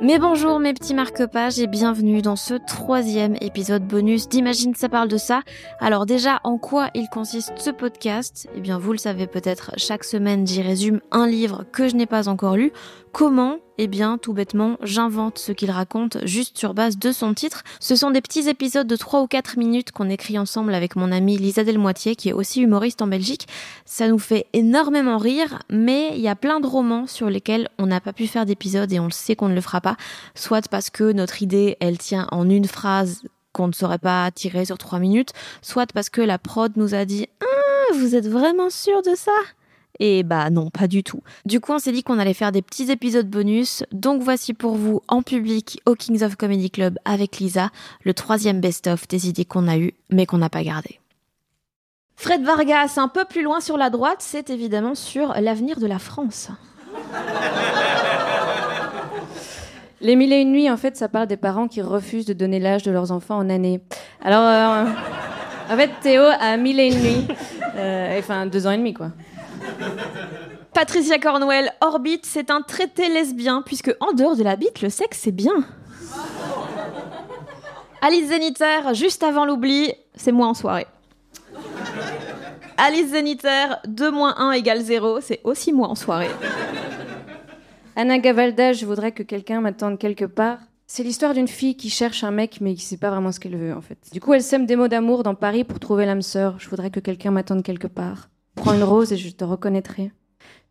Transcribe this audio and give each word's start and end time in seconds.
Mais 0.00 0.20
bonjour 0.20 0.60
mes 0.60 0.74
petits 0.74 0.94
marque-pages 0.94 1.58
et 1.58 1.66
bienvenue 1.66 2.22
dans 2.22 2.36
ce 2.36 2.54
troisième 2.54 3.34
épisode 3.40 3.84
bonus 3.84 4.28
d'Imagine 4.28 4.72
ça 4.76 4.88
parle 4.88 5.08
de 5.08 5.16
ça. 5.16 5.42
Alors 5.80 6.06
déjà, 6.06 6.38
en 6.44 6.56
quoi 6.56 6.88
il 6.94 7.08
consiste 7.08 7.54
ce 7.56 7.70
podcast? 7.70 8.48
Eh 8.54 8.60
bien 8.60 8.78
vous 8.78 8.92
le 8.92 8.98
savez 8.98 9.26
peut-être, 9.26 9.72
chaque 9.76 10.04
semaine 10.04 10.46
j'y 10.46 10.62
résume 10.62 11.00
un 11.10 11.26
livre 11.26 11.64
que 11.72 11.88
je 11.88 11.96
n'ai 11.96 12.06
pas 12.06 12.28
encore 12.28 12.56
lu. 12.56 12.72
Comment 13.12 13.58
eh 13.78 13.86
bien, 13.86 14.18
tout 14.18 14.32
bêtement, 14.32 14.76
j'invente 14.82 15.38
ce 15.38 15.52
qu'il 15.52 15.70
raconte 15.70 16.18
juste 16.24 16.58
sur 16.58 16.74
base 16.74 16.98
de 16.98 17.12
son 17.12 17.32
titre. 17.32 17.62
Ce 17.78 17.94
sont 17.94 18.10
des 18.10 18.20
petits 18.20 18.48
épisodes 18.48 18.88
de 18.88 18.96
3 18.96 19.22
ou 19.22 19.28
4 19.28 19.56
minutes 19.56 19.92
qu'on 19.92 20.10
écrit 20.10 20.36
ensemble 20.36 20.74
avec 20.74 20.96
mon 20.96 21.12
amie 21.12 21.38
Lisa 21.38 21.62
Delmoitier, 21.62 22.16
qui 22.16 22.28
est 22.28 22.32
aussi 22.32 22.60
humoriste 22.60 23.02
en 23.02 23.06
Belgique. 23.06 23.46
Ça 23.84 24.08
nous 24.08 24.18
fait 24.18 24.46
énormément 24.52 25.16
rire, 25.16 25.60
mais 25.70 26.10
il 26.14 26.20
y 26.20 26.28
a 26.28 26.34
plein 26.34 26.58
de 26.58 26.66
romans 26.66 27.06
sur 27.06 27.30
lesquels 27.30 27.68
on 27.78 27.86
n'a 27.86 28.00
pas 28.00 28.12
pu 28.12 28.26
faire 28.26 28.46
d'épisodes 28.46 28.92
et 28.92 28.98
on 28.98 29.04
le 29.04 29.12
sait 29.12 29.36
qu'on 29.36 29.48
ne 29.48 29.54
le 29.54 29.60
fera 29.60 29.80
pas. 29.80 29.96
Soit 30.34 30.68
parce 30.68 30.90
que 30.90 31.12
notre 31.12 31.42
idée, 31.42 31.76
elle 31.78 31.98
tient 31.98 32.26
en 32.32 32.50
une 32.50 32.66
phrase 32.66 33.22
qu'on 33.52 33.68
ne 33.68 33.72
saurait 33.72 33.98
pas 33.98 34.28
tirer 34.32 34.64
sur 34.64 34.76
3 34.76 34.98
minutes, 34.98 35.30
soit 35.62 35.86
parce 35.92 36.10
que 36.10 36.20
la 36.20 36.38
prod 36.38 36.72
nous 36.76 36.94
a 36.94 37.04
dit 37.04 37.28
ah, 37.40 37.94
vous 37.94 38.16
êtes 38.16 38.28
vraiment 38.28 38.70
sûr 38.70 39.02
de 39.02 39.14
ça? 39.14 39.32
Et 40.00 40.22
bah 40.22 40.50
non, 40.50 40.70
pas 40.70 40.86
du 40.86 41.02
tout. 41.02 41.22
Du 41.44 41.60
coup, 41.60 41.72
on 41.72 41.78
s'est 41.78 41.92
dit 41.92 42.02
qu'on 42.02 42.18
allait 42.18 42.34
faire 42.34 42.52
des 42.52 42.62
petits 42.62 42.90
épisodes 42.90 43.28
bonus. 43.28 43.84
Donc 43.92 44.22
voici 44.22 44.54
pour 44.54 44.76
vous 44.76 45.02
en 45.08 45.22
public 45.22 45.80
au 45.86 45.94
Kings 45.94 46.22
of 46.22 46.36
Comedy 46.36 46.70
Club 46.70 46.98
avec 47.04 47.38
Lisa, 47.38 47.70
le 48.04 48.14
troisième 48.14 48.60
best-of 48.60 49.08
des 49.08 49.28
idées 49.28 49.44
qu'on 49.44 49.66
a 49.68 49.76
eues 49.76 49.94
mais 50.10 50.26
qu'on 50.26 50.38
n'a 50.38 50.50
pas 50.50 50.62
gardées. 50.62 51.00
Fred 52.16 52.42
Vargas, 52.42 52.94
un 52.96 53.08
peu 53.08 53.24
plus 53.24 53.42
loin 53.42 53.60
sur 53.60 53.76
la 53.76 53.90
droite, 53.90 54.18
c'est 54.20 54.50
évidemment 54.50 54.96
sur 54.96 55.34
l'avenir 55.40 55.78
de 55.78 55.86
la 55.86 55.98
France. 55.98 56.50
Les 60.00 60.14
mille 60.14 60.32
et 60.32 60.40
une 60.40 60.52
nuits, 60.52 60.70
en 60.70 60.76
fait, 60.76 60.96
ça 60.96 61.08
parle 61.08 61.26
des 61.26 61.36
parents 61.36 61.66
qui 61.66 61.82
refusent 61.82 62.26
de 62.26 62.32
donner 62.32 62.60
l'âge 62.60 62.84
de 62.84 62.92
leurs 62.92 63.10
enfants 63.10 63.36
en 63.36 63.50
année. 63.50 63.80
Alors, 64.22 64.44
euh, 64.44 64.84
en 65.72 65.76
fait, 65.76 65.90
Théo 66.00 66.22
a 66.22 66.56
mille 66.56 66.78
et 66.78 66.88
une 66.88 67.00
nuits. 67.00 67.26
Euh, 67.76 68.18
enfin, 68.18 68.46
deux 68.46 68.66
ans 68.66 68.72
et 68.72 68.76
demi, 68.76 68.92
quoi. 68.92 69.12
Patricia 70.74 71.18
Cornwell, 71.18 71.72
Orbite, 71.80 72.24
c'est 72.26 72.50
un 72.50 72.62
traité 72.62 73.08
lesbien, 73.08 73.62
puisque 73.64 73.94
en 74.00 74.12
dehors 74.12 74.36
de 74.36 74.42
la 74.42 74.56
bite, 74.56 74.80
le 74.82 74.90
sexe, 74.90 75.18
c'est 75.22 75.32
bien. 75.32 75.64
Alice 78.00 78.28
Zéniter, 78.28 78.94
juste 78.94 79.24
avant 79.24 79.44
l'oubli, 79.44 79.92
c'est 80.14 80.30
moi 80.30 80.46
en 80.46 80.54
soirée. 80.54 80.86
Alice 82.76 83.08
Zéniter, 83.08 83.80
2 83.88 84.10
moins 84.12 84.36
1 84.38 84.52
égale 84.52 84.80
0, 84.80 85.20
c'est 85.20 85.40
aussi 85.42 85.72
moi 85.72 85.88
en 85.88 85.96
soirée. 85.96 86.30
Anna 87.96 88.18
Gavalda, 88.20 88.72
je 88.72 88.86
voudrais 88.86 89.10
que 89.10 89.24
quelqu'un 89.24 89.60
m'attende 89.60 89.98
quelque 89.98 90.24
part. 90.24 90.58
C'est 90.86 91.02
l'histoire 91.02 91.34
d'une 91.34 91.48
fille 91.48 91.76
qui 91.76 91.90
cherche 91.90 92.22
un 92.22 92.30
mec 92.30 92.60
mais 92.60 92.74
qui 92.74 92.82
sait 92.82 92.96
pas 92.96 93.10
vraiment 93.10 93.32
ce 93.32 93.40
qu'elle 93.40 93.56
veut 93.56 93.74
en 93.74 93.80
fait. 93.80 93.98
Du 94.12 94.20
coup, 94.20 94.32
elle 94.32 94.42
sème 94.42 94.64
des 94.64 94.76
mots 94.76 94.86
d'amour 94.86 95.24
dans 95.24 95.34
Paris 95.34 95.64
pour 95.64 95.80
trouver 95.80 96.06
l'âme 96.06 96.22
sœur. 96.22 96.54
Je 96.60 96.68
voudrais 96.70 96.90
que 96.90 97.00
quelqu'un 97.00 97.32
m'attende 97.32 97.64
quelque 97.64 97.88
part. 97.88 98.28
Prends 98.58 98.74
une 98.74 98.82
rose 98.82 99.12
et 99.12 99.16
je 99.16 99.30
te 99.30 99.44
reconnaîtrai. 99.44 100.10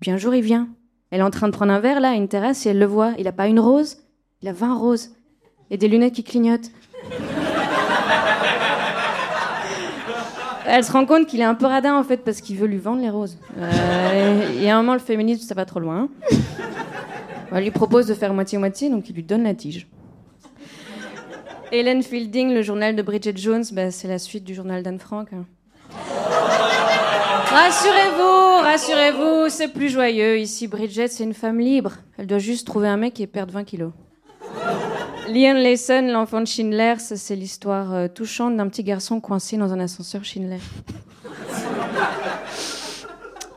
Puis 0.00 0.10
un 0.10 0.16
jour, 0.16 0.34
il 0.34 0.42
vient. 0.42 0.68
Elle 1.10 1.20
est 1.20 1.24
en 1.24 1.30
train 1.30 1.48
de 1.48 1.52
prendre 1.52 1.72
un 1.72 1.80
verre 1.80 2.00
là, 2.00 2.10
à 2.10 2.14
une 2.14 2.28
terrasse, 2.28 2.66
et 2.66 2.70
elle 2.70 2.78
le 2.78 2.86
voit. 2.86 3.12
Il 3.18 3.28
a 3.28 3.32
pas 3.32 3.46
une 3.46 3.60
rose, 3.60 3.98
il 4.42 4.48
a 4.48 4.52
20 4.52 4.74
roses. 4.76 5.10
Et 5.70 5.78
des 5.78 5.88
lunettes 5.88 6.14
qui 6.14 6.24
clignotent. 6.24 6.70
Elle 10.68 10.84
se 10.84 10.90
rend 10.90 11.06
compte 11.06 11.26
qu'il 11.26 11.40
est 11.40 11.44
un 11.44 11.54
peu 11.54 11.66
radin 11.66 11.96
en 11.96 12.02
fait 12.02 12.18
parce 12.18 12.40
qu'il 12.40 12.56
veut 12.56 12.66
lui 12.66 12.78
vendre 12.78 13.00
les 13.00 13.08
roses. 13.08 13.38
Euh, 13.56 14.60
et 14.60 14.68
à 14.68 14.76
un 14.76 14.82
moment, 14.82 14.94
le 14.94 14.98
féminisme, 15.00 15.46
ça 15.46 15.54
va 15.54 15.64
trop 15.64 15.78
loin. 15.78 16.08
Elle 17.52 17.62
lui 17.62 17.70
propose 17.70 18.06
de 18.06 18.14
faire 18.14 18.34
moitié-moitié, 18.34 18.90
donc 18.90 19.08
il 19.08 19.14
lui 19.14 19.22
donne 19.22 19.44
la 19.44 19.54
tige. 19.54 19.86
Hélène 21.72 22.02
Fielding, 22.02 22.52
le 22.52 22.62
journal 22.62 22.96
de 22.96 23.02
Bridget 23.02 23.36
Jones, 23.36 23.64
bah, 23.72 23.90
c'est 23.90 24.08
la 24.08 24.18
suite 24.18 24.44
du 24.44 24.54
journal 24.54 24.82
d'Anne 24.82 24.98
Frank. 24.98 25.28
Rassurez-vous, 27.56 28.62
rassurez-vous, 28.62 29.48
c'est 29.48 29.68
plus 29.68 29.88
joyeux. 29.88 30.38
Ici, 30.38 30.68
Bridget, 30.68 31.08
c'est 31.08 31.24
une 31.24 31.32
femme 31.32 31.58
libre. 31.58 31.92
Elle 32.18 32.26
doit 32.26 32.38
juste 32.38 32.66
trouver 32.66 32.86
un 32.86 32.98
mec 32.98 33.18
et 33.18 33.26
perdre 33.26 33.54
20 33.54 33.64
kilos. 33.64 33.92
Liam 35.28 35.56
Lawson, 35.56 36.06
l'enfant 36.12 36.42
de 36.42 36.46
Schindler, 36.46 36.96
c'est 36.98 37.34
l'histoire 37.34 37.94
euh, 37.94 38.08
touchante 38.08 38.58
d'un 38.58 38.68
petit 38.68 38.84
garçon 38.84 39.22
coincé 39.22 39.56
dans 39.56 39.72
un 39.72 39.80
ascenseur 39.80 40.22
Schindler. 40.22 40.58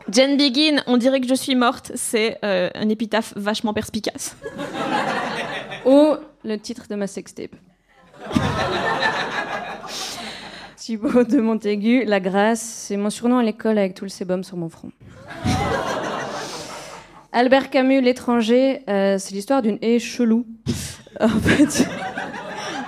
Jen 0.10 0.38
Begin, 0.38 0.82
on 0.88 0.96
dirait 0.96 1.20
que 1.20 1.28
je 1.28 1.36
suis 1.36 1.56
morte, 1.56 1.92
c'est 1.96 2.38
euh, 2.46 2.70
un 2.76 2.88
épitaphe 2.88 3.34
vachement 3.36 3.74
perspicace. 3.74 4.38
Ou 5.86 6.16
le 6.46 6.58
titre 6.58 6.86
de 6.90 6.96
ma 6.96 7.08
sextape. 7.08 7.54
Thibaut 10.90 11.24
de 11.30 11.40
Montaigu, 11.40 12.04
La 12.04 12.20
Grâce, 12.20 12.62
c'est 12.62 12.98
mon 12.98 13.12
surnom 13.12 13.38
à 13.38 13.44
l'école 13.44 13.78
avec 13.78 13.94
tout 13.94 14.06
le 14.06 14.10
sébum 14.10 14.44
sur 14.44 14.58
mon 14.58 14.70
front. 14.70 14.92
Albert 17.32 17.70
Camus, 17.70 18.02
L'étranger, 18.02 18.82
euh, 18.90 19.20
c'est 19.20 19.36
l'histoire 19.36 19.62
d'une 19.62 19.78
haie 19.84 20.00
chelou. 20.00 20.48
En 21.20 21.28
fait, 21.28 21.88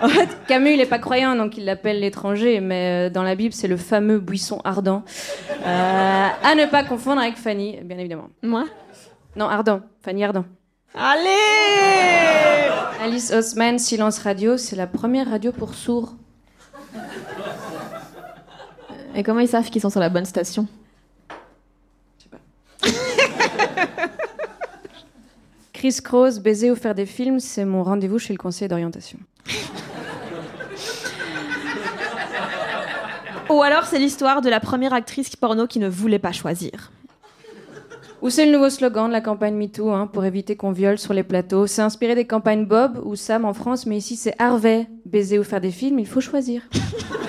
en 0.02 0.08
fait, 0.08 0.30
Camus, 0.48 0.72
il 0.72 0.78
n'est 0.78 0.86
pas 0.86 1.00
croyant, 1.00 1.36
donc 1.36 1.58
il 1.58 1.66
l'appelle 1.66 2.00
l'étranger, 2.00 2.60
mais 2.62 3.08
euh, 3.08 3.10
dans 3.12 3.24
la 3.24 3.36
Bible, 3.36 3.54
c'est 3.54 3.68
le 3.68 3.78
fameux 3.78 4.20
buisson 4.20 4.62
ardent. 4.64 5.04
Euh, 5.66 6.28
à 6.44 6.56
ne 6.56 6.66
pas 6.68 6.84
confondre 6.84 7.20
avec 7.22 7.36
Fanny, 7.36 7.78
bien 7.84 7.98
évidemment. 7.98 8.30
Moi? 8.42 8.66
Non, 9.36 9.48
Ardent, 9.48 9.82
Fanny 10.02 10.24
Ardent. 10.24 10.46
Allez 10.96 11.30
Alice 13.04 13.32
Osman, 13.32 13.80
Silence 13.80 14.20
Radio, 14.20 14.56
c'est 14.56 14.76
la 14.76 14.88
première 14.88 15.30
radio 15.30 15.52
pour 15.52 15.74
sourds. 15.74 16.14
Et 19.16 19.24
comment 19.24 19.40
ils 19.40 19.48
savent 19.48 19.70
qu'ils 19.70 19.82
sont 19.82 19.90
sur 19.90 20.00
la 20.00 20.10
bonne 20.10 20.26
station 20.26 20.68
Chris 25.74 25.98
Cross, 26.04 26.40
Baiser 26.40 26.72
ou 26.72 26.76
faire 26.76 26.96
des 26.96 27.06
films, 27.06 27.40
c'est 27.40 27.66
mon 27.66 27.84
rendez-vous 27.84 28.20
chez 28.20 28.34
le 28.34 28.38
conseiller 28.38 28.68
d'orientation. 28.68 29.20
Ou 33.50 33.62
alors 33.64 33.86
c'est 33.86 34.00
l'histoire 34.00 34.42
de 34.42 34.50
la 34.50 34.60
première 34.62 34.94
actrice 34.94 35.36
porno 35.36 35.68
qui 35.68 35.80
ne 35.80 35.90
voulait 35.90 36.20
pas 36.20 36.32
choisir. 36.32 36.92
Ou 38.22 38.30
c'est 38.30 38.46
le 38.46 38.52
nouveau 38.52 38.70
slogan 38.70 39.08
de 39.08 39.12
la 39.12 39.20
campagne 39.20 39.56
MeToo 39.56 39.92
hein, 39.92 40.08
pour 40.08 40.24
éviter 40.24 40.56
qu'on 40.56 40.72
viole 40.72 41.00
sur 41.00 41.14
les 41.14 41.24
plateaux. 41.24 41.68
C'est 41.68 41.82
inspiré 41.82 42.14
des 42.16 42.26
campagnes 42.26 42.66
Bob 42.66 43.02
ou 43.04 43.16
Sam 43.16 43.46
en 43.46 43.54
France, 43.54 43.86
mais 43.86 43.98
ici 43.98 44.16
c'est 44.16 44.36
Harvey. 44.40 44.88
Baiser 45.06 45.40
ou 45.40 45.44
faire 45.44 45.60
des 45.60 45.72
films, 45.72 46.00
il 46.00 46.08
faut 46.08 46.22
choisir. 46.22 46.62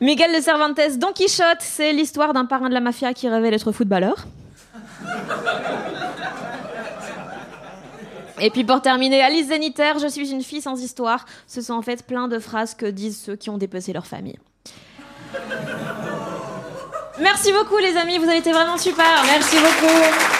Miguel 0.00 0.34
de 0.34 0.40
Cervantes, 0.40 0.80
Don 0.96 1.12
Quichotte, 1.12 1.60
c'est 1.60 1.92
l'histoire 1.92 2.32
d'un 2.32 2.46
parrain 2.46 2.70
de 2.70 2.74
la 2.74 2.80
mafia 2.80 3.12
qui 3.12 3.28
rêvait 3.28 3.50
d'être 3.50 3.70
footballeur. 3.70 4.26
Et 8.40 8.48
puis 8.48 8.64
pour 8.64 8.80
terminer, 8.80 9.22
Alice 9.22 9.48
Zéniter, 9.48 9.92
je 10.00 10.06
suis 10.06 10.30
une 10.30 10.42
fille 10.42 10.62
sans 10.62 10.80
histoire. 10.82 11.26
Ce 11.46 11.60
sont 11.60 11.74
en 11.74 11.82
fait 11.82 12.06
plein 12.06 12.28
de 12.28 12.38
phrases 12.38 12.74
que 12.74 12.86
disent 12.86 13.20
ceux 13.20 13.36
qui 13.36 13.50
ont 13.50 13.58
dépecé 13.58 13.92
leur 13.92 14.06
famille. 14.06 14.38
Merci 17.20 17.52
beaucoup 17.52 17.76
les 17.76 17.98
amis, 17.98 18.16
vous 18.16 18.24
avez 18.24 18.38
été 18.38 18.52
vraiment 18.52 18.78
super. 18.78 19.22
Merci 19.26 19.56
beaucoup. 19.56 20.39